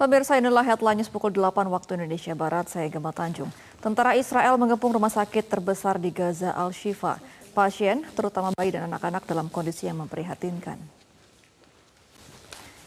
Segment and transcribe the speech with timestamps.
[0.00, 3.52] Pemirsa inilah headline pukul 8 waktu Indonesia Barat, saya Gemma Tanjung.
[3.84, 7.20] Tentara Israel mengepung rumah sakit terbesar di Gaza Al-Shifa.
[7.52, 10.80] Pasien, terutama bayi dan anak-anak dalam kondisi yang memprihatinkan.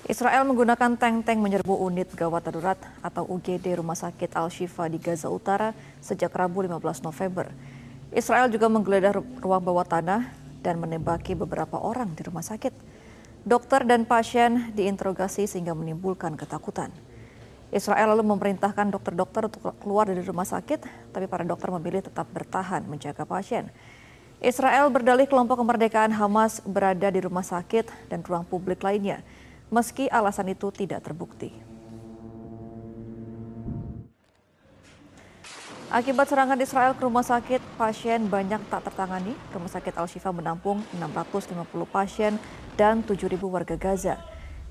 [0.10, 5.70] Israel menggunakan tank-tank menyerbu unit gawat darurat atau UGD Rumah Sakit Al-Shifa di Gaza Utara
[6.02, 7.54] sejak Rabu 15 November.
[8.10, 10.34] Israel juga menggeledah ruang bawah tanah
[10.66, 12.74] dan menembaki beberapa orang di rumah sakit.
[13.44, 16.96] Dokter dan pasien diinterogasi sehingga menimbulkan ketakutan.
[17.76, 22.88] Israel lalu memerintahkan dokter-dokter untuk keluar dari rumah sakit, tapi para dokter memilih tetap bertahan
[22.88, 23.68] menjaga pasien.
[24.40, 29.20] Israel berdalih kelompok kemerdekaan Hamas berada di rumah sakit dan ruang publik lainnya,
[29.68, 31.52] meski alasan itu tidak terbukti.
[35.92, 39.36] Akibat serangan Israel ke rumah sakit, pasien banyak tak tertangani.
[39.52, 41.60] Rumah sakit Al-Shifa menampung 650
[41.92, 42.40] pasien
[42.76, 44.22] dan 7.000 warga Gaza.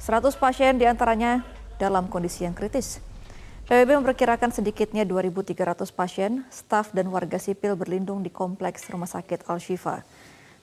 [0.02, 1.46] 100 pasien di antaranya
[1.78, 2.98] dalam kondisi yang kritis.
[3.70, 10.02] PBB memperkirakan sedikitnya 2.300 pasien, staf dan warga sipil berlindung di kompleks Rumah Sakit Al-Shifa.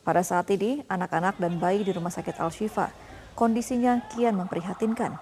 [0.04, 2.92] Pada saat ini, anak-anak dan bayi di Rumah Sakit Al-Shifa
[3.40, 5.16] kondisinya kian memprihatinkan.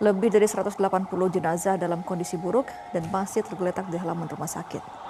[0.00, 0.80] Lebih dari 180
[1.28, 5.09] jenazah dalam kondisi buruk dan masih tergeletak di halaman rumah sakit.